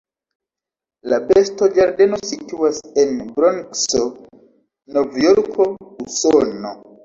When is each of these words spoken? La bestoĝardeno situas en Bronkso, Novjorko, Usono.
La 1.11 1.19
bestoĝardeno 1.27 2.19
situas 2.31 2.81
en 3.03 3.15
Bronkso, 3.37 4.03
Novjorko, 4.99 5.71
Usono. 6.09 6.77